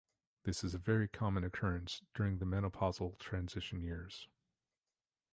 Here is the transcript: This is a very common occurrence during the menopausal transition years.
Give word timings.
This 0.45 0.63
is 0.63 0.73
a 0.73 0.79
very 0.79 1.07
common 1.07 1.43
occurrence 1.43 2.01
during 2.15 2.39
the 2.39 2.45
menopausal 2.45 3.19
transition 3.19 3.83
years. 3.83 4.27